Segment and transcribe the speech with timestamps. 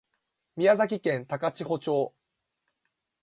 [0.55, 2.15] 宮崎県高千穂町